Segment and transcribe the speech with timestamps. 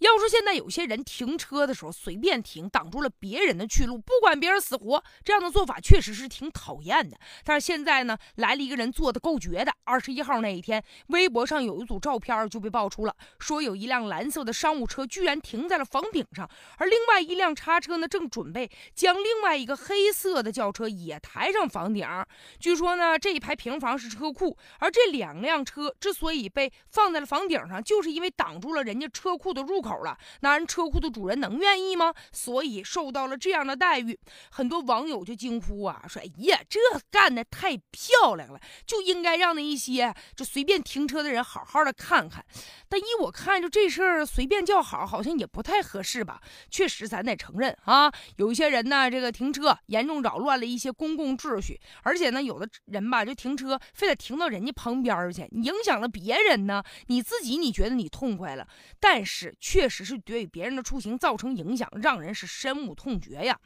[0.00, 7.16] 要说现在有些人停车的时候随便停，挡住了别人的去路，不管别人死活，这样的做法确实是挺讨厌的。
[7.42, 9.72] 但是现在呢，来了一个人做的够绝的。
[9.84, 22.06] 二十一号那一天，微博上有一组照片就被爆出了，说有一辆蓝色的商务车居然停在了房顶上，而另外一辆叉车呢，正准备将另外一个黑色的轿车也抬上房顶。
[22.60, 29.85] 据说呢，这一排平房是车库，而这两辆车之所以被放在了房顶上，就是因为挡住了人家车库的入口。
[29.86, 32.12] 口了，那人车库的主人能愿意吗？
[32.32, 34.18] 所以受到了这样的待遇，
[34.50, 36.80] 很多网友就惊呼啊，说：“哎呀，这
[37.10, 42.44] 干的太漂亮了，就应该让那一些就随便停车的人好好的看看。”
[42.88, 46.40] 但依我看，就这事儿随便叫好，好像也不太合适吧？
[46.70, 56.82] 确实，咱得承认啊，有一些人呢，这个停车严重扰乱了一些公共秩序，而且呢，有的人吧，就停车非得停到人家旁边去，影响了别人呢。
[57.08, 58.66] 你自己你觉得你痛快了，
[59.00, 63.60] 但是确实是对别人的出行造成影响，让人是深恶痛绝呀。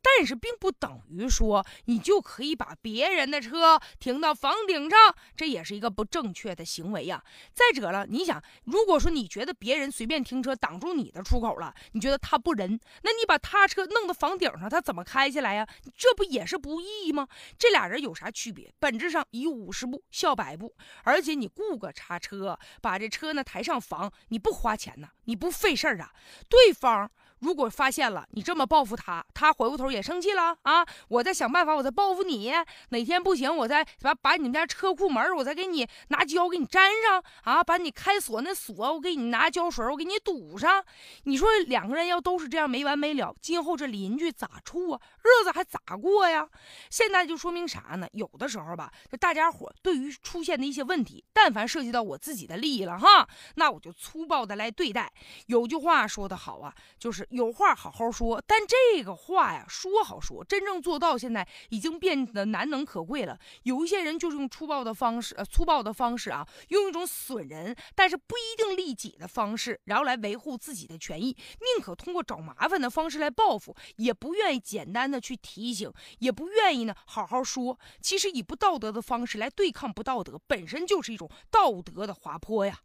[0.00, 4.96] 但是并不等于说你就可以把别人的车停到房顶上，
[5.36, 7.20] 这也是一个不正确的行为呀。
[7.52, 15.66] 再者了，你想，如果说你觉得别人随便停车挡住你的出口了，你觉得他不仁，那你把他车弄到房顶上，他怎么开起来呀？
[15.96, 17.26] 这不也是不义吗？
[17.58, 18.72] 这俩人有啥区别？
[18.78, 25.55] 本质上以五十步笑百步，而且你雇个叉车把这车呢抬上房，你不花钱呢，你不。
[25.56, 26.12] 费事儿啊！
[26.48, 27.10] 对方。
[27.46, 30.84] 如果发现了你这么报复他，他回过头也生气了啊！
[31.06, 32.52] 我再想办法，我再报复你。
[32.88, 37.62] 哪天不行，我再把把你们家车库门，我再给你拿胶给你粘上啊！
[37.62, 40.84] 把你开锁那锁，我给你拿胶水，我给你堵上。
[41.22, 45.00] 你说两个人要都是这样没完没了，今后这邻居咋处啊？
[45.22, 46.48] 日子还咋过呀？
[46.90, 48.08] 现在就说明啥呢？
[48.10, 55.12] 有的时候吧，就大家伙对于出现的一些问题，但凡涉及到我自己的利益了哈，那我就粗暴的来对待。
[55.46, 57.24] 有句话说的好啊，就是。
[57.36, 63.38] 有话好好说，但这个话呀，说好说，真正做到现在已经变得难能可贵了。
[63.64, 71.36] 有一些人就是用粗暴的方式，呃，粗暴的方式啊，用一种损人但是不一定利己的方式，然后来维护自己的权益，
[71.76, 77.78] 宁可通过找麻烦的方式来报复，也不愿意简单的去提醒，也不愿意呢好好说。
[78.00, 82.80] 其实以不道德的方式来对抗不道德，本身就是一种道德的滑坡呀。